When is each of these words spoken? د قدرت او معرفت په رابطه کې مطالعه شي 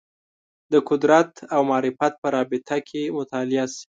د 0.71 0.73
قدرت 0.89 1.31
او 1.55 1.61
معرفت 1.69 2.13
په 2.21 2.27
رابطه 2.35 2.77
کې 2.87 3.01
مطالعه 3.17 3.65
شي 3.73 3.85